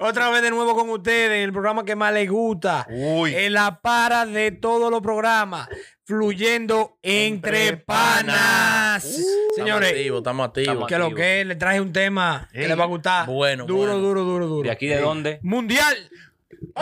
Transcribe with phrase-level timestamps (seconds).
[0.00, 2.86] Otra vez de nuevo con ustedes en el programa que más les gusta.
[2.90, 3.34] Uy.
[3.34, 5.68] En la para de todos los programas.
[6.06, 9.04] Fluyendo entre panas.
[9.04, 10.68] Estamos Señores, activos, estamos activos.
[10.68, 13.26] Estamos que lo que es, le traje un tema que les va a gustar.
[13.26, 13.98] Bueno, Duro, bueno.
[13.98, 14.62] duro, duro, duro.
[14.64, 15.38] ¿De aquí de dónde?
[15.42, 16.10] Mundial.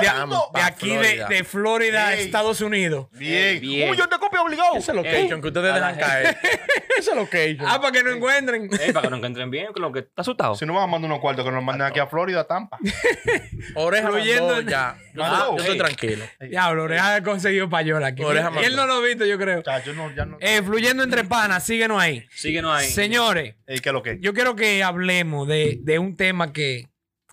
[0.01, 1.29] De, de aquí de, Florida.
[1.29, 2.25] de Florida, Ey.
[2.25, 3.09] Estados Unidos.
[3.13, 3.61] Bien.
[3.61, 3.91] Bien.
[3.91, 4.77] Uy, yo te copio obligado.
[4.77, 6.39] Ese es location que ustedes a dejan caer.
[6.99, 7.67] Ese es location.
[7.69, 8.71] Ah, para que no encuentren.
[8.81, 10.55] Ey, para que nos encuentren bien, con lo que está asustado.
[10.55, 12.79] Si no vamos a mandar unos cuartos que nos manden aquí a Florida, Tampa.
[13.75, 14.97] Oreja Fluyendo mandó ya.
[15.15, 15.57] Yo, Mandó.
[15.57, 16.25] yo estoy tranquilo.
[16.41, 18.23] Diablo, Oreja ha conseguido payola aquí.
[18.23, 19.63] Oreja y él no lo ha visto, yo creo.
[19.63, 20.37] Chacho, no, ya no.
[20.41, 22.25] Eh, fluyendo entre panas, síguenos ahí.
[22.35, 22.89] Síguenos ahí.
[22.89, 24.19] Señores, Ey, ¿qué es lo que?
[24.21, 26.89] yo quiero que hablemos de, de un tema que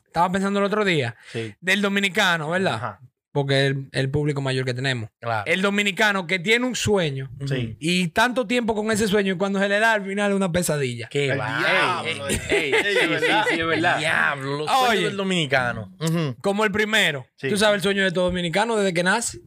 [0.10, 1.54] estaba pensando el otro día, Sí.
[1.62, 2.74] del dominicano, ¿verdad?
[2.76, 3.00] Ajá.
[3.32, 5.12] Porque es el, el público mayor que tenemos.
[5.22, 5.44] Claro.
[5.46, 7.78] El dominicano que tiene un sueño Sí.
[7.80, 10.52] y tanto tiempo con ese sueño y cuando se le da al final es una
[10.52, 11.08] pesadilla.
[11.10, 11.60] Qué El va.
[11.60, 12.28] diablo.
[12.28, 14.00] Ey, ey, Ey, sí, sí, sí, es verdad.
[14.00, 14.86] Diablo, los Oye.
[14.88, 15.94] sueños del dominicano.
[16.00, 16.36] Ujú.
[16.42, 17.28] Como el primero.
[17.36, 17.50] Sí.
[17.50, 19.40] Tú sabes el sueño de todo dominicano desde que nace.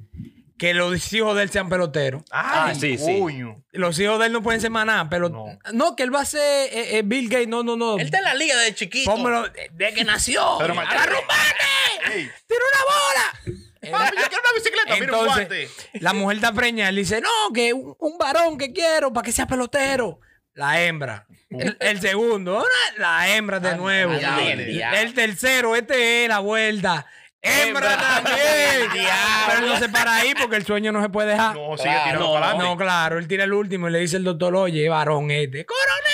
[0.63, 2.23] Que los hijos de él sean peloteros.
[2.31, 3.19] Ah, Ay, sí, sí.
[3.19, 3.65] coño.
[3.73, 5.97] Los hijos de él no pueden ser maná, pero no, No.
[5.97, 6.41] que él va a ser
[6.73, 7.49] eh, eh, Bill Gates.
[7.49, 7.97] No, no, no.
[7.97, 9.11] Él está en la liga desde chiquito.
[9.11, 10.59] Pónmelo desde que nació.
[10.61, 12.13] Pero ¡Agarra un.
[12.13, 13.59] ¡Tira una bola!
[13.91, 14.97] Papi, yo quiero una bicicleta.
[15.01, 15.69] Mira un guante.
[15.95, 16.91] La mujer está preñada.
[16.91, 20.21] Él dice, no, que un, un varón que quiero para que sea pelotero.
[20.55, 21.27] La hembra.
[21.51, 22.65] El, el segundo,
[22.99, 24.15] la hembra de nuevo.
[24.15, 24.97] diablo.
[24.97, 27.05] El tercero, este es la vuelta.
[27.43, 28.91] Hembra también.
[28.93, 29.47] Diablo.
[29.48, 31.55] Pero él no se para ahí porque el sueño no se puede dejar.
[31.57, 32.71] No, sigue Claro, tirando no, para adelante.
[32.71, 35.67] No, claro, él tira el último y le dice el doctor, oye, varón este.
[35.67, 36.13] ¡Coronel!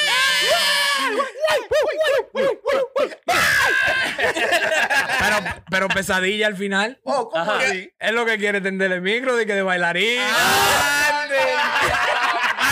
[5.19, 5.37] pero,
[5.71, 6.99] pero pesadilla al final.
[7.05, 7.53] Oh, ¿cómo?
[7.61, 10.21] Es lo que quiere tender el micro de que de bailarín.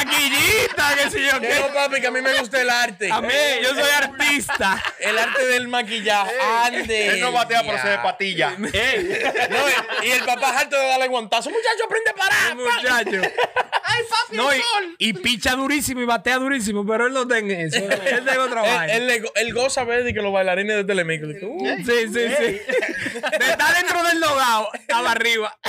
[0.06, 1.70] Maquillita, que si yo No, qué.
[1.74, 3.10] papi, que a mí me gusta el arte.
[3.12, 4.82] A mí, yo soy artista.
[5.00, 6.32] El arte del maquillaje.
[6.64, 7.08] Ande.
[7.08, 8.56] Él no batea, pero se de patilla.
[8.72, 9.18] Ey,
[9.50, 9.58] No,
[10.02, 11.50] y, y el papá es harto de darle guantazo.
[11.50, 12.54] Muchacho, aprende a parar.
[12.56, 13.20] Muchacho.
[13.88, 14.94] Ay, papi, No, el sol.
[14.98, 17.76] y picha durísimo y batea durísimo, pero él no tiene eso.
[17.78, 19.30] Él tiene otra Él, vaina.
[19.34, 21.28] él, goza ver de que los bailarines de Telemicro.
[21.28, 22.60] dice, uh, Sí, sí, sí.
[23.38, 25.56] De estar dentro del dogado, estaba arriba.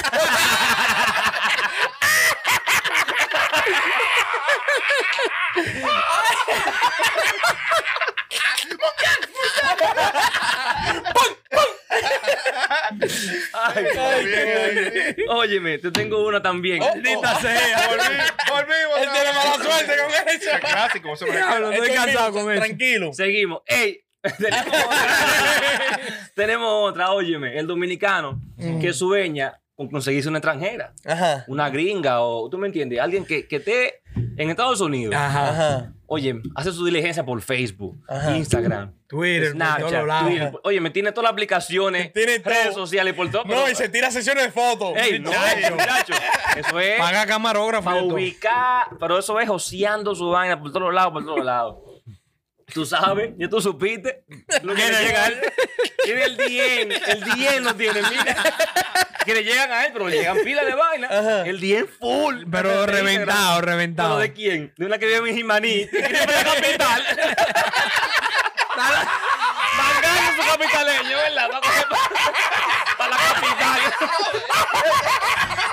[13.53, 15.15] ay, Bien.
[15.29, 16.79] Óyeme, te tengo una también.
[16.79, 17.89] Maldita sea.
[17.89, 18.97] Volví- Volvimos.
[18.99, 20.49] Él tiene mala suerte con eso.
[20.51, 21.13] Es clásico.
[21.13, 22.61] eso me- Diablo, estoy cansado con eso.
[22.63, 23.13] Tranquilo.
[23.13, 23.61] Seguimos.
[23.65, 24.01] Ey,
[24.37, 25.99] tenemos otra.
[26.35, 27.57] tenemos otra, óyeme.
[27.57, 28.39] El dominicano
[28.81, 31.43] que sueña con conseguirse una extranjera, Ajá.
[31.47, 34.01] una gringa o, tú me entiendes, alguien que, que esté
[34.37, 35.13] en Estados Unidos.
[35.15, 35.49] Ajá.
[35.49, 35.93] Ajá.
[36.09, 38.37] Oye, hace su diligencia por Facebook, Ajá.
[38.37, 40.25] Instagram, Twitter, por Snapchat.
[40.25, 40.53] Twitter.
[40.63, 42.53] Oye, me tiene todas las aplicaciones, Tiene todo.
[42.53, 43.43] redes sociales por todo.
[43.43, 44.93] No, pero- y se tira sesiones de fotos.
[44.95, 45.71] Ey, no, Muchacho.
[45.75, 46.13] muchacho.
[46.55, 47.83] Eso es Paga camarógrafo.
[47.85, 51.75] para ubicar, pero eso es joseando su vaina por todos lados, por todos lados.
[52.73, 54.23] Tú sabes, ya tú supiste.
[54.61, 55.41] Lo que le llega a él.
[56.03, 58.35] Tiene el 10, el 10 no tiene, mira.
[59.25, 61.07] Que le llegan a él, pero le llegan pilas de vaina.
[61.45, 62.43] El 10 full.
[62.51, 64.09] Pero De reventado, reventado.
[64.09, 64.73] ¿Pero de quién?
[64.77, 65.87] De una que vive en Jimaní.
[65.87, 67.03] Que vive en la capital.
[70.39, 71.49] Su capitaleño, ¿verdad?
[72.97, 73.56] Para la capital.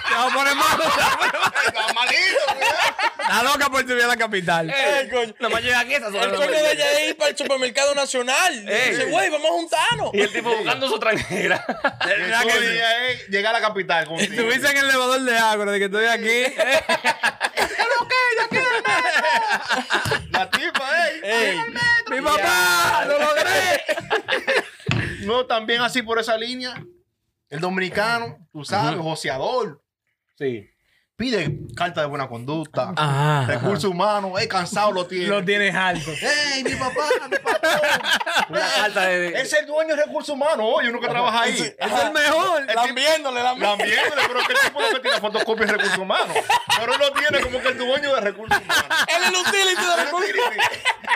[0.08, 0.84] Te va a poner malo.
[0.84, 2.74] Está malito, cuidado.
[3.20, 4.70] Está loca por subir a la capital.
[4.70, 5.34] Ey, coño.
[5.40, 6.14] Nomás llegan esas.
[6.14, 8.68] El solo coño de es ir para el supermercado nacional.
[8.68, 8.90] Ey.
[8.90, 10.10] Dice, güey, vamos a juntarnos.
[10.12, 11.64] Y el tipo buscando su extranjera.
[12.04, 14.30] El sueño es llegar a la capital contigo.
[14.32, 16.54] Estuviste en el elevador de agro de que estoy aquí.
[20.30, 21.20] La tipa, ey.
[21.22, 21.60] Ey.
[22.10, 23.04] ¡Mi papá!
[23.06, 23.82] ¡Lo logré!
[25.24, 26.74] No, también así por esa línea.
[27.54, 29.80] El dominicano, tú sabes, joseador.
[30.36, 30.68] Sí.
[31.16, 32.92] Pide carta de buena conducta.
[32.96, 33.46] Ajá.
[33.46, 35.26] Recursos humanos, eh, cansado lo tiene.
[35.28, 36.10] Lo tienes alto.
[36.10, 37.80] ¡Ey, mi papá, mi patrón!
[38.48, 39.28] Una carta de.
[39.28, 40.66] Es el dueño de recursos humanos.
[40.74, 41.52] Oye, uno que trabaja ahí.
[41.52, 42.66] Es el mejor.
[42.74, 44.22] Lambiéndole, lambiéndole.
[44.26, 46.36] Pero que el tipo lo que tiene fotocopia de recursos humanos.
[46.80, 48.86] Pero él lo tiene como que el dueño de recursos humanos.
[49.06, 50.54] Él es el utility de recursos.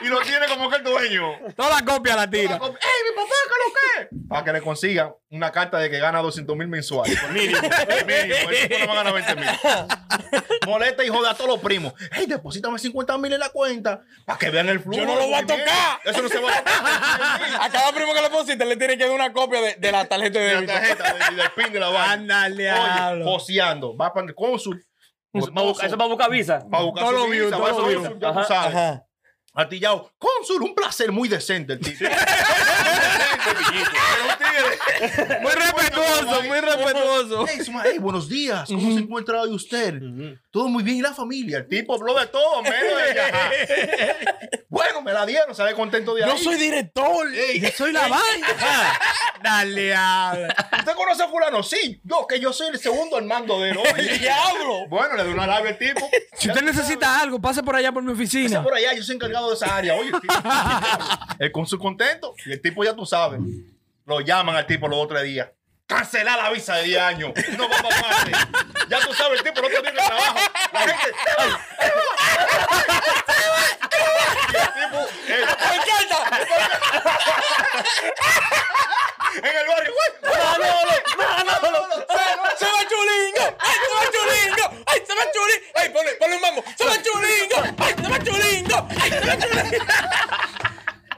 [0.03, 1.33] Y lo tiene como que el dueño.
[1.57, 2.55] Toda la copia la tira.
[2.55, 4.29] ¡Ey, mi papá, qué lo que!
[4.29, 7.19] Para que le consiga una carta de que gana 200 mil mensuales.
[7.33, 7.61] Mínimo.
[7.61, 8.51] Mínimo.
[8.51, 9.49] El tipo no va a ganar 20 mil.
[10.67, 11.95] Molesta y jode a todos los primos.
[12.13, 14.99] Hey, deposítame 50 mil en la cuenta para que vean el flujo.
[15.01, 16.01] Yo no lo voy a tocar.
[16.05, 17.61] Eso no se va a tocar.
[17.63, 20.05] A cada primo que le pusiste le tiene que dar una copia de, de la
[20.07, 20.73] tarjeta de de la débito.
[20.75, 22.13] tarjeta, de- del pin de la vaina.
[22.13, 23.97] Ándale, Oye, poseando.
[23.97, 24.85] Va para el cónsul.
[25.33, 26.67] Eso para buscar- eso para buscar visa.
[26.71, 29.08] Para buscar Todo su lo visa, todo va a lo su vio.
[29.59, 30.13] Atillado.
[30.19, 32.05] Cónsul, un placer muy decente el tipo.
[35.43, 37.47] Muy respetuoso, muy respetuoso.
[37.49, 38.69] Hey, Suma, hey, buenos días.
[38.69, 40.01] ¿Cómo se encuentra hoy usted?
[40.51, 40.99] Todo muy bien.
[40.99, 41.59] ¿Y la familia?
[41.59, 44.58] El tipo habló de todo, menos de.
[44.79, 45.55] bueno, me la dieron.
[45.55, 46.31] Sale contento de ahí.
[46.31, 47.27] Yo soy director.
[47.33, 48.47] Yo soy la vaina.
[49.43, 50.55] Dale, habla.
[50.79, 51.63] ¿Usted conoce a fulano?
[51.65, 52.01] Sí.
[52.05, 53.79] Yo, que yo soy el segundo al mando de él.
[53.79, 54.87] Oye, Diablo.
[54.89, 56.09] Bueno, le doy una labia al tipo.
[56.39, 58.63] Si usted necesita algo, pase por allá por mi oficina.
[58.63, 59.95] por allá, yo soy encargado de esa área.
[59.97, 60.35] Oye, el tipo,
[61.41, 62.33] el cónsul contento.
[62.47, 63.41] Y el tipo ya tú sabes.
[64.07, 65.49] Lo llaman al tipo los otros días.
[65.89, 67.33] Cancelar la visa de 10 años.
[67.57, 68.31] No va para parte.
[68.89, 70.39] Ya tú sabes, el tipo no tiene trabajo.
[70.73, 71.17] La gente.
[74.53, 76.19] Y el tipo, eh, ¡Me encanta!
[79.37, 80.11] en el barrio, güey.
[82.57, 83.57] ¡Se va chulingo!
[83.59, 84.67] ¡Ay, se va chulingo!
[84.87, 85.67] ¡Ay, se va chulingo!
[85.75, 86.65] ¡Ay, ponle, ponle un mambo!
[86.77, 87.63] ¡Se va chulingo!
[87.79, 88.89] ¡Ay, se va chulingo!
[89.01, 89.85] ¡Ay, se va chulingo!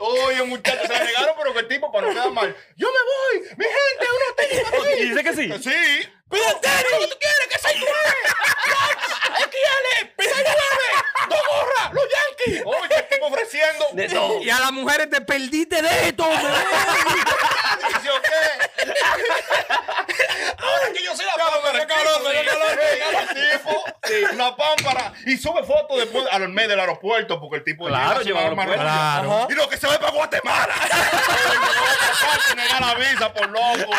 [0.02, 2.56] Oye, muchachos, se negaron, pero que el tipo, para no quedar mal.
[2.76, 5.52] Yo me voy, mi gente, uno tiene Y dice que sí.
[5.62, 6.12] Sí.
[6.30, 6.88] ¡Pide entero!
[6.92, 7.46] ¿Cómo tú quieres?
[7.50, 8.16] ¡Que soy nueve!
[9.36, 10.14] ¿Qué quieres?
[10.16, 10.88] ¡Pide nueve!
[11.28, 11.92] ¡Dos gorras!
[11.92, 12.64] ¡Los Yankees!
[13.92, 14.42] De todo.
[14.42, 16.24] Y a las mujeres te perdiste de esto.
[18.02, 18.92] ¿Sí o qué?
[20.58, 21.32] Ahora que yo soy la
[23.34, 27.86] tipo, tipo, una pámpara y sube fotos después al mes del aeropuerto porque el tipo
[27.86, 29.18] Claro, llega, a.
[29.18, 29.46] Ajá.
[29.48, 30.74] y lo que se va para Guatemala
[32.56, 33.92] negar la visa por loco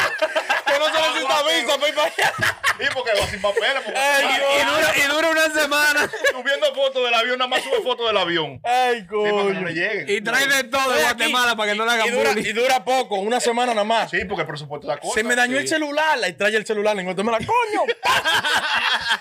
[0.65, 2.33] Que no se necesita visa para ir para allá.
[2.79, 4.27] y porque va sin papeles porque Claro,
[4.59, 6.09] Y dura, y dura una semana.
[6.31, 10.21] subiendo fotos del avión nada más sube fotos del avión Ay, Sí, no le Y
[10.21, 12.45] trae de todo de Guatemala para que no le hagan y dura, bullying.
[12.49, 14.09] y dura poco, una semana nada más.
[14.11, 16.97] sí porque el presupuesto da cosa Se me dañó el celular, y trae el celular
[16.99, 17.37] en Guatemala.
[17.39, 17.85] ¡Coño!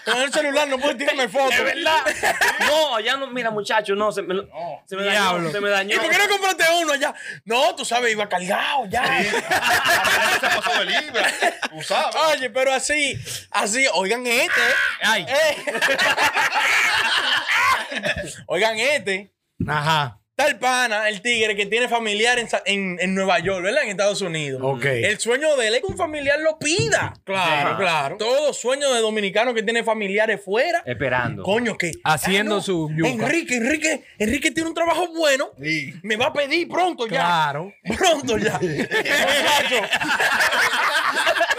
[0.07, 1.55] Dañó el celular, no tirarme fotos.
[1.55, 2.05] Es verdad.
[2.61, 4.49] No, allá no, mira, muchacho, no, se me, lo-
[4.87, 5.21] se me dañó.
[5.21, 5.51] Diablo.
[5.51, 5.97] Se me dañó.
[5.97, 7.15] ¿Y por qué no compraste uno allá?
[7.45, 9.23] No, tú sabes, iba cargado ya.
[9.23, 11.31] se pasó de libra
[11.71, 13.19] tú sabes Oye, pero así,
[13.51, 14.61] así, oigan este.
[15.03, 15.27] Ay.
[15.29, 15.57] Eh.
[18.47, 19.33] oigan este.
[19.67, 20.20] Ajá.
[20.41, 23.83] Está el pana, el tigre, que tiene familiar en, en, en Nueva York, ¿verdad?
[23.83, 24.63] En Estados Unidos.
[24.65, 24.87] Ok.
[24.87, 27.13] El sueño de él es que un familiar lo pida.
[27.25, 28.17] Claro, claro.
[28.17, 30.83] Todo sueño de dominicano que tiene familiares fuera.
[30.87, 31.43] Esperando.
[31.43, 31.93] Coño, que.
[32.05, 33.11] Haciendo su yuca.
[33.11, 35.51] Enrique, Enrique, Enrique tiene un trabajo bueno.
[35.61, 35.93] Sí.
[36.03, 37.21] Me va a pedir pronto ya.
[37.21, 37.75] Claro.
[37.99, 38.59] Pronto ya.
[38.61, 39.89] Muchacho.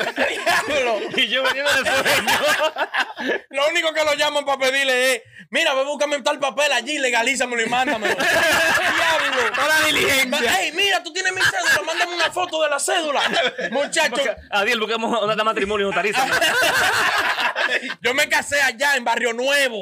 [1.18, 2.40] Y yo veniendo de sueño.
[3.50, 7.62] Lo único que lo llaman para pedirle es: Mira, ve, búscame tal papel allí, legalízamelo
[7.62, 8.16] y mándamelo.
[9.56, 10.60] Toda la diligencia.
[10.60, 13.22] Ey, mira, tú tienes mi cédula, mándame una foto de la cédula.
[13.72, 16.26] Muchacho, Adiel, busquemos una de matrimonio en Otariza.
[18.02, 19.82] yo me casé allá en Barrio Nuevo.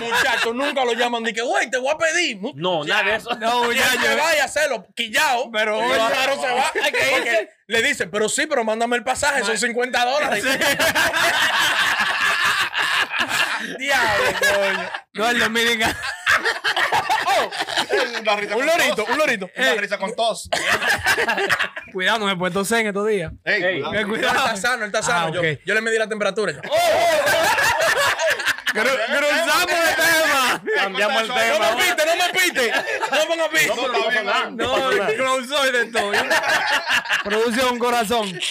[0.00, 1.24] Muchacho, nunca lo llaman.
[1.24, 2.38] Dije, güey, te voy a pedir.
[2.54, 3.34] No, nada de eso.
[3.36, 4.22] No, Ya, ya, ya ya.
[4.22, 5.50] vaya a hacerlo, quillao.
[5.52, 6.72] Pero, oye, claro, se va.
[6.82, 7.50] hay que irse.
[7.66, 10.44] Le dicen, pero sí, pero mándame el pasaje, son 50 dólares.
[13.78, 14.90] Diablo, coño.
[15.14, 15.94] No, el dominicano.
[18.20, 19.08] Una risa Un con lorito, tos.
[19.08, 19.50] un lorito.
[19.56, 20.48] Una risa con tos.
[21.92, 23.32] Cuidado, no me he puesto zen estos días.
[23.44, 23.80] Ey, Ey.
[23.82, 23.94] cuidado.
[23.94, 25.26] Él está sano, él está sano.
[25.26, 25.46] Ah, yo, ok.
[25.64, 26.52] yo le medí la temperatura.
[28.72, 30.62] Cru- Cruzamos de tema.
[30.76, 32.72] Cambiamos el No, me pite, no me pite.
[33.10, 33.66] No me pongas pite.
[33.66, 34.50] No, está bien, nada.
[34.50, 34.74] No,
[35.16, 36.12] cruzó de todo.
[37.24, 38.28] Produce un corazón.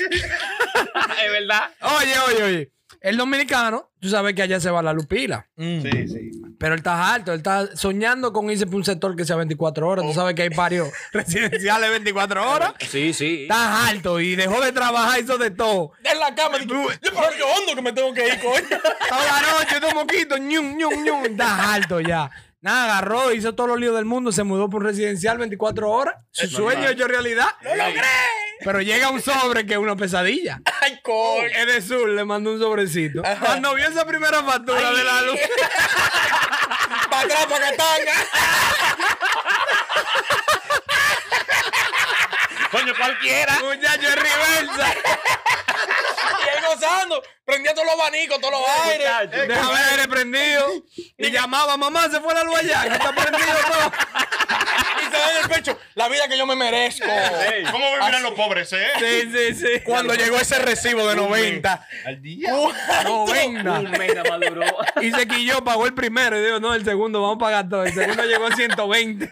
[1.24, 1.70] Es verdad.
[1.82, 2.72] Oye, oye, oye.
[3.02, 5.48] El dominicano, tú sabes que allá se va la lupila.
[5.58, 6.39] Sí, sí.
[6.60, 9.88] Pero él está alto, él está soñando con irse por un sector que sea 24
[9.88, 10.06] horas.
[10.06, 12.74] Tú sabes que hay varios residenciales 24 horas.
[12.90, 13.44] Sí, sí.
[13.44, 15.92] Está alto y dejó de trabajar, hizo de todo.
[16.04, 16.58] En la cama.
[16.58, 18.82] Digo, yo, pero yo hondo que me tengo que ir, coño.
[19.10, 21.26] Toda la noche, estos moquitos, ñum, ñum, ñum.
[21.26, 22.30] Está alto ya.
[22.62, 26.16] Nada, agarró, hizo todos los líos del mundo, se mudó por un residencial 24 horas.
[26.32, 27.48] Su sueño hecho realidad.
[27.62, 28.02] ¡Lo logré!
[28.64, 30.60] Pero llega un sobre que es una pesadilla.
[30.82, 31.48] Ay, coño.
[31.48, 33.22] Es de sur, le mandó un sobrecito.
[33.40, 35.40] Cuando vio esa primera factura de la luz.
[37.10, 38.14] Para atrás, para Catanga.
[42.72, 43.60] Coño, cualquiera.
[43.62, 44.94] Muchacho, es reversa.
[46.46, 47.24] Y él gozando.
[47.46, 49.08] Prendiendo los abanicos, todos los aires.
[49.08, 49.48] Muchacho.
[49.48, 50.68] Déjame ver aire prendido.
[51.18, 53.92] Y llamaba, mamá, se fue la luz allá, que está prendido todo.
[55.20, 55.80] Da en el pecho.
[55.96, 57.08] La vida que yo me merezco.
[57.72, 58.88] ¿Cómo me miran los pobres, eh?
[59.00, 59.80] Sí, sí, sí.
[59.84, 61.88] Cuando llegó ese recibo de 90.
[62.06, 62.52] Al día.
[63.04, 63.80] No venga.
[63.80, 64.66] un mes nada más duró.
[65.02, 66.38] Y se quilló, pagó el primero.
[66.40, 67.84] Y dijo, no, el segundo, vamos a pagar todo.
[67.84, 69.30] El segundo llegó a 120.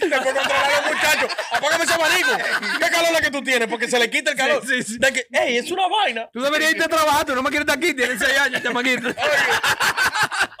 [0.00, 1.30] Después controlar a los muchachos.
[1.50, 2.30] Apágame ese abanico.
[2.78, 3.68] ¿Qué calor es que tú tienes?
[3.68, 4.62] Porque se le quita el calor.
[4.66, 4.98] Sí, sí, sí.
[4.98, 6.28] De que, ey, es una vaina.
[6.32, 9.08] Tú deberías irte a trabajar, tú no me quieres estar aquí, tienes 6 años, chamaquito.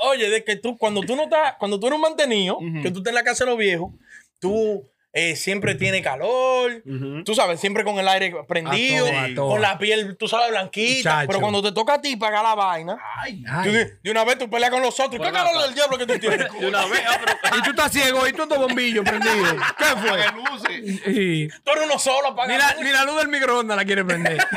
[0.02, 2.98] Oye, de que tú, cuando tú no estás, cuando tú eres un mantenido, que tú
[2.98, 3.92] estás en la casa de los viejos,
[4.38, 6.84] tú eh, siempre tienes calor,
[7.24, 9.48] tú sabes, siempre con el aire prendido, A toa, a toa.
[9.50, 11.24] con la piel, tú sabes, blanquita.
[11.26, 14.38] Pero cuando te toca a ti pagar la vaina, Ay, tú de, de una vez
[14.38, 15.20] tú peleas con los otros.
[15.26, 16.52] ¿Qué calor del diablo que tú tienes?
[16.60, 17.02] De una vez,
[17.42, 19.56] pero- Y tú estás ciego y tú tu bombillo prendido.
[19.76, 20.26] ¿Qué fue?
[20.32, 21.06] luces.
[21.08, 22.84] Y tú eres uno solo, ni, la, luz.
[22.84, 24.38] ni la luz del microondas la quiere prender.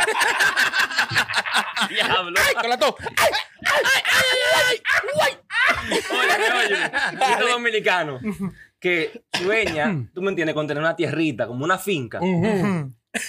[1.90, 2.40] diablo.
[2.62, 2.94] Con la tos.
[3.00, 3.10] Oye,
[3.62, 4.03] oye,
[7.38, 8.20] este dominicano
[8.80, 12.20] que sueña, tú me entiendes, con tener una tierrita, como una finca.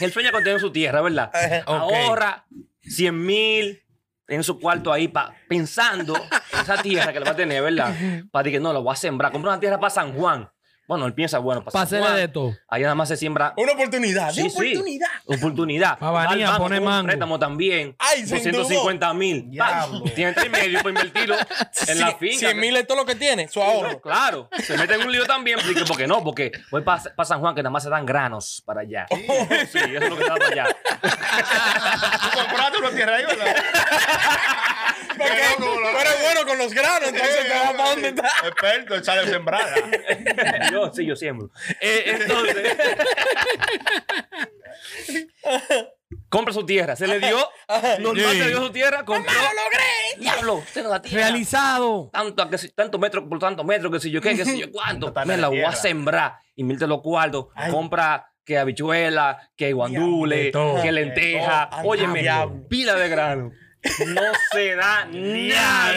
[0.00, 1.30] Él sueña con tener su tierra, ¿verdad?
[1.66, 2.44] Ahorra
[2.82, 3.82] 100 mil
[4.26, 7.94] en su cuarto ahí, pa- pensando en esa tierra que le va a tener, ¿verdad?
[8.30, 9.30] Para que no, lo voy a sembrar.
[9.30, 10.48] Compra una tierra para San Juan.
[10.86, 12.16] Bueno, él piensa, bueno, Pásele Juan.
[12.16, 12.54] de todo.
[12.68, 14.32] Ahí nada más se siembra Una oportunidad.
[14.32, 14.56] Sí, de sí.
[14.56, 15.08] oportunidad.
[15.26, 15.98] Oportunidad.
[15.98, 17.06] Pa' al banco pone un mango.
[17.06, 17.96] préstamo también.
[17.98, 19.50] Ay, sin 250 mil.
[19.50, 20.02] Diablo.
[20.14, 21.36] Tiene tres y medio para invertirlo
[21.88, 22.38] en la finca.
[22.38, 24.00] 100 mil es todo lo que tiene, su ahorro.
[24.00, 25.58] Claro, se mete en un lío también.
[25.64, 26.22] Porque, ¿Por qué no?
[26.22, 29.06] Porque voy para San Juan que nada más se dan granos para allá.
[29.10, 30.76] Sí, eso es lo que se da para allá.
[32.34, 33.56] Compraste una tierra ahí, ¿verdad?
[35.16, 38.30] Porque tú lo- eres bueno con los granos, entonces te vas para donde está.
[38.46, 39.74] Experto, sale sembrada.
[40.72, 41.50] Yo, sí, yo siembro.
[41.80, 42.76] Eh, entonces.
[46.28, 46.96] compra su tierra.
[46.96, 47.36] Se le dio.
[48.00, 48.38] Normal Sí.
[48.38, 49.04] se le dio su tierra.
[49.04, 49.32] Compró.
[49.32, 50.20] ¡Lo logré!
[50.20, 51.24] Diablo, usted no da tierra.
[51.28, 52.10] Realizado.
[52.12, 54.66] tanto, que si- tanto metro por tanto metro, que si yo qué, que si yo
[54.72, 55.12] cuánto.
[55.26, 56.34] Me la la voy a sembrar.
[56.56, 57.46] Invierte los cuartos.
[57.70, 60.52] Compra que habichuela, que guandule,
[60.82, 61.70] que lenteja.
[61.84, 62.24] Óyeme,
[62.68, 63.52] pila de grano.
[64.06, 64.22] No
[64.52, 65.92] se da nada.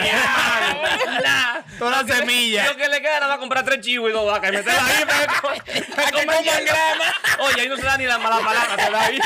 [1.22, 1.64] nada.
[1.78, 2.64] Toda la semilla.
[2.66, 5.04] Lo que le queda nada más comprar tres chivos y dos vacas y meterla ahí
[5.96, 7.14] para que coman grama.
[7.40, 9.18] Oye, ahí no se da ni la mala palabra, se da ahí.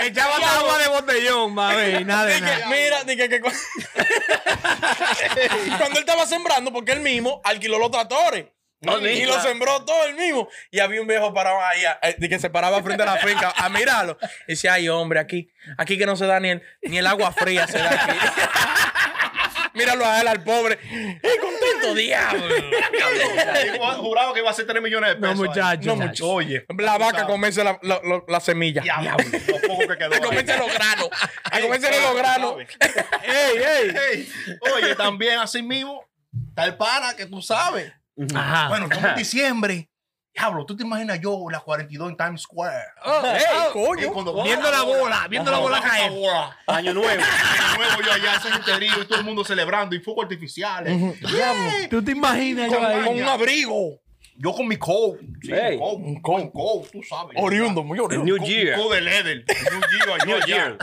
[0.06, 2.66] Echaba agua de botellón, mami, nada de nada.
[2.68, 3.50] mira, dije que cu-
[5.78, 8.46] cuando él estaba sembrando, porque él mismo alquiló los tractores.
[8.80, 10.48] No, y ni- lo sembró todo él mismo.
[10.70, 13.52] Y había un viejo parado ahí, eh, de que se paraba frente a la finca
[13.56, 14.16] a mirarlo.
[14.46, 17.32] Y decía, ay, hombre, aquí, aquí que no se da ni el, ni el agua
[17.32, 18.18] fría se da aquí.
[19.74, 20.78] Míralo a él, al pobre.
[20.82, 22.42] ¡Eh, contento, diablo!
[23.98, 25.40] Juraba que iba a ser 3 millones de No, pesos.
[25.42, 25.48] ahí.
[25.48, 25.88] muchacho.
[25.96, 26.28] No, mucho.
[26.30, 26.66] Oye.
[26.78, 28.82] La vaca comerse la, la, la- la semilla.
[28.82, 29.16] Diablo.
[29.46, 30.14] Lo poco que quedó.
[30.14, 31.08] A comerse los granos.
[31.44, 32.50] A comerse los granos.
[32.52, 32.66] sabe.
[33.24, 33.96] ¡Ey, ey!
[34.12, 34.28] Ey,
[34.74, 36.04] Oye, también así mismo,
[36.48, 37.92] está el pana que tú sabes.
[38.34, 38.68] Ajá.
[38.68, 39.88] Bueno, estamos en diciembre.
[40.34, 42.76] Diablo, ¿tú te imaginas yo la 42 en Times Square?
[43.24, 44.12] ¡Ey, Y coño!
[44.12, 46.12] cuando Viendo la bola, viendo la bola caer.
[46.12, 46.56] bola.
[46.68, 47.08] Año nuevo.
[47.10, 50.96] De nuevo yo allá, ese genterío y todo el mundo celebrando y fuegos artificiales.
[51.20, 51.88] Yeah.
[51.90, 53.04] ¿Tú te imaginas yo Con, ahí?
[53.04, 54.00] con un abrigo.
[54.36, 55.18] Yo con mi coat.
[55.42, 55.72] Sí, Hey.
[55.72, 57.36] mi coat, un coat, coat, tú sabes.
[57.40, 58.24] Oriundo, muy oriundo.
[58.24, 58.76] New Un Year.
[58.78, 59.44] coat de leather.
[59.48, 60.46] New Year, yo New allá.
[60.46, 60.78] Year.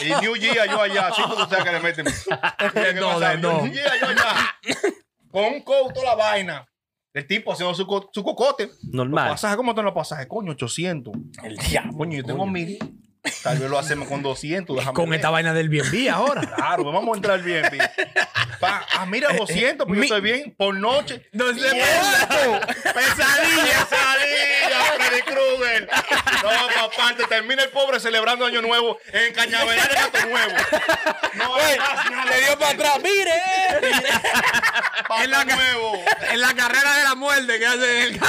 [0.00, 1.08] Y New Year, yo allá.
[1.08, 2.04] Así como ustedes que le meten.
[2.72, 3.62] ¿Qué no, no.
[3.62, 4.56] New Year, yo allá.
[5.32, 6.64] Con un coat, toda la vaina.
[7.14, 8.70] El tipo haciendo su, co- su cocote.
[8.90, 9.24] Normal.
[9.26, 10.26] Los pasajes, ¿cómo están los pasajes?
[10.26, 11.14] Coño, 800.
[11.44, 11.92] El diablo.
[11.92, 12.78] Coño, yo tengo mil.
[13.42, 14.74] Tal vez lo hacemos con 200.
[14.74, 15.18] déjame Con ver.
[15.18, 16.40] esta vaina del B&B ahora.
[16.40, 17.64] Claro, pues vamos a entrar bien.
[17.70, 17.84] bien.
[18.58, 21.28] Pa, ah, mira, 200, pues yo Mi- estoy bien por noche.
[21.32, 21.70] No ¡Mierda!
[22.94, 23.86] ¡Pesadilla!
[23.88, 24.82] ¡Pesadilla!
[24.98, 25.88] Freddy Krueger.
[26.42, 30.52] No, papá, te termina el pobre celebrando Año Nuevo en Cañaveral de Gato Nuevo.
[31.34, 32.24] No más nada.
[32.30, 32.98] le dio para atrás.
[33.02, 33.32] ¡Mire!
[35.08, 36.04] Pato en la Nuevo.
[36.30, 38.20] En la carrera de la muerte que hacen en el.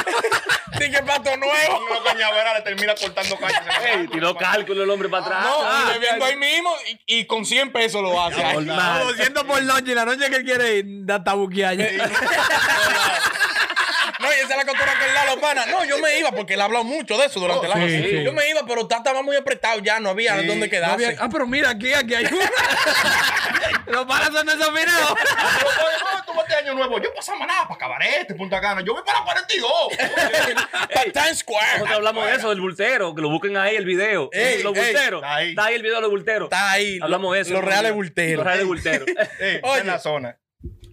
[0.79, 1.79] Dije pato nuevo.
[1.87, 3.37] Con los cañaverales termina cortando.
[3.85, 5.43] Ey, tiró cálculo el hombre para atrás.
[5.43, 8.43] No, Ah, y bebiendo ahí mismo y, y con 100 pesos lo hace.
[8.43, 9.03] Ay, normal.
[9.07, 11.87] 200 por noche y la noche que él quiere ir, da tabuquealla.
[14.23, 15.67] No, y esa es la costura que él da a los panas.
[15.67, 17.87] No, yo me iba porque él ha hablado mucho de eso durante el año.
[17.87, 18.23] sí, sí.
[18.23, 20.47] Yo me iba, pero estaba muy apretado ya, no había Sí.
[20.47, 20.93] dónde No quedarse.
[21.05, 22.39] había- ah, pero mira, aquí, aquí hay uno.
[23.87, 25.13] Los panas son desafilados.
[25.15, 26.99] Pero, oye, ¿dónde tú vas este Año Nuevo?
[27.01, 28.81] Yo pasaba nada para Cabarete, Punta Cana.
[28.81, 29.71] Yo voy para la 42.
[30.93, 31.67] Para Times Square.
[31.73, 34.29] Nosotros hablamos de eso, del bultero, que lo busquen ahí el video.
[34.31, 35.21] Ey, los ey, bulteros.
[35.21, 35.49] está ahí.
[35.49, 36.45] Está ahí el video de los bulteros.
[36.47, 36.99] Está ahí.
[37.01, 37.53] Hablamos de eso.
[37.53, 38.37] Los reales bulteros.
[38.37, 39.07] Los reales bulteros.
[39.63, 39.81] Oye.
[39.81, 40.37] en la zona.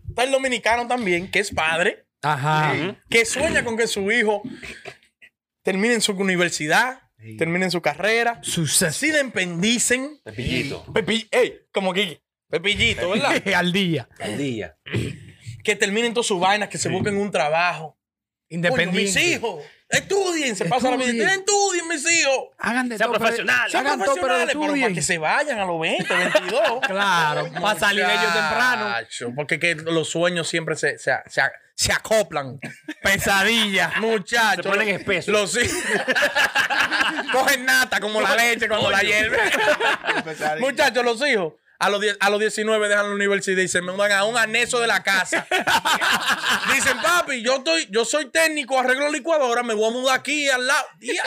[0.08, 2.96] Está el dominicano también, que es padre, Ajá.
[3.08, 4.42] que sueña con que su hijo
[5.62, 7.00] termine en su universidad,
[7.38, 8.92] termine en su carrera, Suceso.
[8.98, 10.20] se independicen.
[10.24, 10.84] Pepillito.
[10.92, 13.42] Pepi, ey, como que Pepillito, ¿verdad?
[13.54, 14.08] Al día.
[14.18, 14.76] Al día.
[15.62, 17.96] que terminen todas sus vainas, que se busquen un trabajo.
[18.48, 19.12] Independiente.
[19.12, 21.32] Coño, mis hijos, estudien, se pasa la vida.
[21.34, 21.88] Estudien.
[21.88, 22.50] Mis hijos.
[22.58, 23.72] Hagan de Sean todo, profesionales.
[23.72, 26.80] Sean Hagan todo, pero profesionales, pero para que se vayan a los 20, 22.
[26.86, 28.88] Claro, para salir ellos temprano.
[28.88, 31.42] Muchacho, Porque que los sueños siempre se, se, se,
[31.74, 32.60] se acoplan.
[33.02, 33.94] Pesadilla.
[34.00, 34.64] Muchachos.
[34.64, 35.32] Se ponen espesos.
[35.32, 35.78] Los hijos.
[37.32, 39.38] Cogen nata como la leche cuando la hierve.
[40.60, 41.54] Muchachos, los hijos.
[41.82, 44.78] A los, die- a los 19 dejan la universidad y se mudan a un anexo
[44.80, 45.46] de la casa.
[46.74, 50.66] Dicen, papi, yo estoy, yo soy técnico, arreglo licuadora, me voy a mudar aquí al
[50.66, 50.84] lado.
[51.00, 51.24] Y, Dios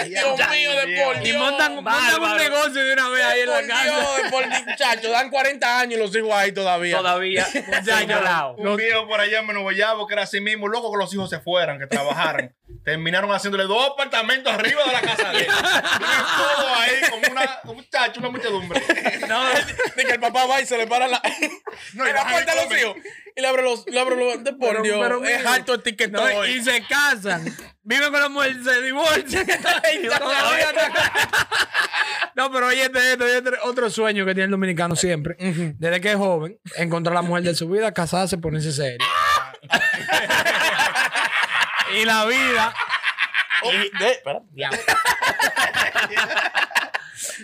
[0.52, 1.04] mío, de Dios.
[1.06, 1.38] por Y Dios.
[1.40, 3.84] montan, montan un negocio de una vez ahí en la casa.
[3.84, 6.98] Dios, de por Dios, muchachos, dan 40 años y los hijos ahí todavía.
[6.98, 7.46] Todavía.
[7.84, 8.54] señalado.
[8.56, 11.40] Un viejo por allá en Menoboyabo que era así mismo, loco que los hijos se
[11.40, 12.56] fueran, que trabajaran.
[12.86, 15.48] Terminaron haciéndole dos apartamentos arriba de la casa de él.
[15.48, 17.86] Todos ahí como una, un
[18.20, 18.82] una muchedumbre.
[19.28, 19.44] No,
[19.96, 21.22] de que el papá va y se le para la,
[21.94, 22.96] No, y la puerta a los hijos.
[23.36, 25.82] Y le abre los, le abre los, de por Pero- Dios, pero es alto el
[25.84, 26.46] ticket No, todo.
[26.48, 27.46] y se casan.
[27.84, 29.44] Viven con la mujer, se divorcian.
[29.94, 31.12] Y todavía está-
[32.36, 36.12] no, pero oye, este, este, este, otro sueño que tiene el dominicano siempre, desde que
[36.12, 39.06] es joven, encontrar la mujer de su vida, casarse, ponerse serio.
[42.02, 42.74] y la vida.
[43.66, 44.46] Oh, de- espérate.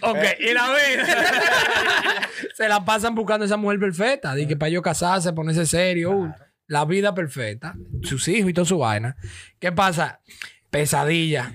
[0.01, 1.05] Ok, y la vida.
[2.55, 4.33] se la pasan buscando esa mujer perfecta.
[4.35, 6.11] Dije, para yo casarse, ponerse serio.
[6.11, 6.33] uh,
[6.67, 7.73] La vida perfecta.
[8.03, 9.15] Sus hijos y toda su vaina.
[9.59, 10.19] ¿Qué pasa?
[10.69, 11.53] Pesadilla.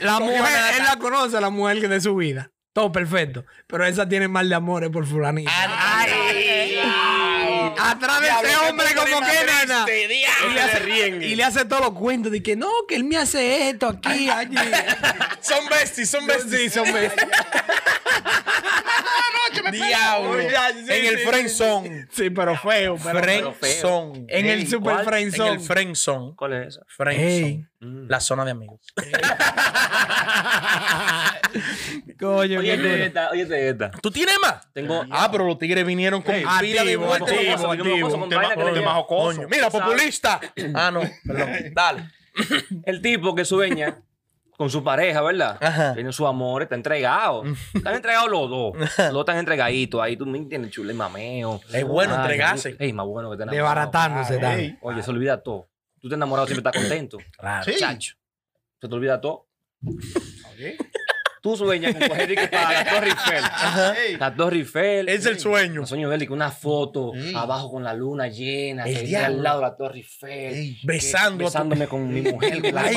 [0.00, 0.42] la mujer,
[0.78, 2.50] él la conoce, la mujer que de su vida.
[2.72, 3.44] Todo perfecto.
[3.66, 5.50] Pero esa tiene mal de amores por fulanita.
[7.82, 9.86] Atrás de ese hombre como que nena.
[9.88, 10.06] Y
[10.52, 13.70] le, hace, y le hace todos los cuentos de que no, que él me hace
[13.70, 14.56] esto aquí, allí.
[15.40, 16.72] Son besties, son besties.
[16.72, 17.26] Son bestias.
[19.72, 20.38] Diablo.
[20.40, 21.56] En el sí, friend sí.
[21.56, 22.06] zone.
[22.10, 22.96] Sí, pero feo.
[23.02, 23.52] Pero feo.
[23.54, 24.24] Friend zone.
[24.28, 25.04] En el super ¿cuál?
[25.04, 25.60] friend En el zone.
[25.60, 26.32] friend zone.
[26.36, 26.80] ¿Cuál es esa?
[26.86, 27.64] Friend Ey.
[27.80, 28.06] zone.
[28.08, 28.80] La zona de amigos.
[32.18, 33.90] Coño, Oye, esta, oye, esta.
[33.90, 34.72] ¿Tú tienes más?
[34.72, 35.04] Tengo.
[35.10, 38.10] Ah, pero los tigres vinieron con pila de activo, activo, Yo me activo.
[38.10, 39.42] con Un tema, un tema jocoso.
[39.50, 40.40] Mira, populista.
[40.74, 41.48] Ah, no, perdón.
[41.74, 42.10] Dale.
[42.84, 44.02] El tipo que sueña
[44.56, 45.56] con su pareja, ¿verdad?
[45.60, 45.94] Ajá.
[45.94, 47.44] Tiene su amor, está entregado.
[47.72, 48.76] Están entregados los dos.
[48.78, 50.00] Los dos están entregaditos.
[50.02, 51.60] Ahí tú me entiendes, chule, mameo.
[51.72, 52.76] Es bueno Ay, entregarse.
[52.78, 54.60] Ey, más bueno que te tal.
[54.60, 54.78] ey.
[54.82, 55.68] Oye, se olvida todo.
[55.98, 57.18] Tú te enamorado siempre estás contento.
[57.38, 57.64] Claro.
[57.64, 57.72] Sí.
[57.78, 58.16] Chacho.
[58.80, 59.46] Se te olvida todo.
[61.40, 63.44] Tú sueñas con coger y que para la Torre Eiffel.
[64.06, 64.16] Ey.
[64.18, 65.08] La Torre Eiffel.
[65.08, 65.80] Es el sueño.
[65.82, 67.32] El sueño de él y que una foto Ey.
[67.34, 70.30] abajo con la luna llena, El que al lado de la Torre Eiffel.
[70.54, 70.80] Ey.
[70.80, 72.96] que- Besando tu- besándome con mi mujer que la Ay,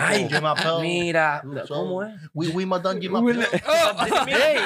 [0.00, 0.80] ay, yo me apelo.
[0.80, 2.10] Mira, So, ¿cómo es?
[2.34, 3.30] We, we, madame, you my
[4.26, 4.56] Ey,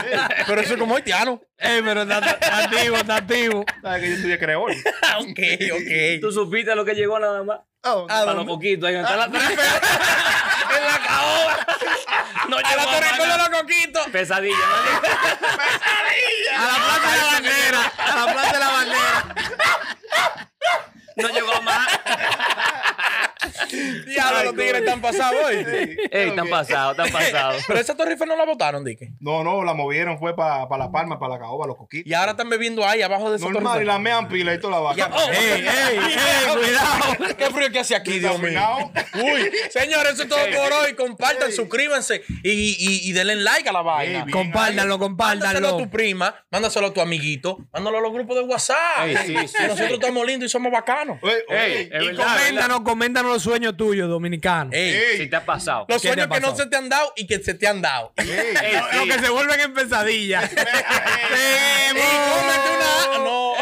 [0.46, 1.40] pero eso es como haitiano.
[1.58, 3.64] Ey, pero está, está activo, está activo.
[3.82, 4.72] ¿Sabes que yo estudié creol?
[4.72, 5.40] ok,
[5.74, 6.20] ok.
[6.20, 7.60] ¿Tú supiste lo que llegó nada más?
[7.86, 9.58] Oh, Ah, Para los poquitos, ahí está la Torre Eiffel.
[9.64, 11.66] en la caoba.
[12.48, 14.07] No A la llegó a Los coquitos.
[14.12, 14.57] Pesadilla.
[16.57, 17.92] A la plaza de la bandera.
[17.98, 19.35] A la plaza de la bandera.
[21.16, 21.88] No llegó a más.
[24.54, 25.54] Tigres están pasados hoy.
[26.10, 27.64] Ey, están pasados, están pasados.
[27.66, 29.10] Pero esa Torre Eiffel no la botaron, Dique.
[29.20, 32.10] No, no, la movieron, fue para La Palma, para la caoba, los coquitos.
[32.10, 34.74] Y ahora están bebiendo ahí abajo de esa Normal, y la mean pila y toda
[34.74, 34.96] la vaca.
[34.96, 37.36] Ya- Ey, ey, ey, cuidado.
[37.36, 38.60] ¿Qué frío que hace aquí, Dios mío?
[39.14, 40.94] Uy, señores, eso es todo por hoy.
[40.94, 44.18] Compartan, suscríbanse y, y, y denle like a la vaina.
[44.20, 44.30] Ey, bien.
[44.30, 45.76] Compártanlo, Mándaselo a compártanlo.
[45.78, 48.76] tu prima, mándaselo a tu amiguito, mándalo a los grupos de WhatsApp.
[49.06, 49.94] Ey, sí, sí, Que nosotros sí.
[49.94, 51.18] estamos lindos y somos bacanos.
[51.48, 54.08] Ey, Y verdad, coméntanos, coméntanos los sueños tuyos,
[54.44, 54.74] dominicanos.
[54.74, 55.87] Ey, ey, Si te ha pasado.
[55.88, 57.80] los ¿Qué te sueños que no se te han dado y que se te han
[57.83, 58.12] dado.
[58.16, 58.28] ey.
[58.28, 59.09] Ey, Lo sí.
[59.09, 60.52] que se vuelven en pesadillas.
[60.52, 60.70] Y cómete
[62.76, 63.24] una.
[63.24, 63.54] No.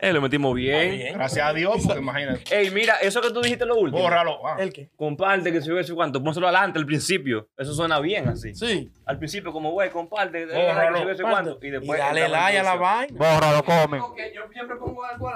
[0.00, 0.90] Eh, lo metimos bien.
[0.98, 1.14] Bien.
[1.14, 2.42] Gracias a Dios, porque imagínate.
[2.54, 4.02] Ey, mira, eso que tú dijiste lo último.
[4.02, 4.46] Bórralo.
[4.46, 4.56] ah.
[4.58, 4.90] ¿El qué?
[4.96, 6.22] Comparte, que se ve eso cuánto.
[6.22, 7.48] Pónselo adelante al principio.
[7.56, 8.54] Eso suena bien así.
[8.54, 8.90] Sí.
[9.06, 10.92] Al principio, como, güey, comparte, dale Bórralo.
[10.92, 11.58] que se ve eso cuánto.
[11.62, 11.98] Y Y después.
[11.98, 13.16] dale entramos like a la vaina.
[13.18, 13.98] Bórralo, come.
[14.34, 15.30] yo siempre pongo algo